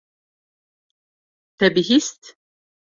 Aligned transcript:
Te 1.57 1.67
bihîst. 1.75 2.21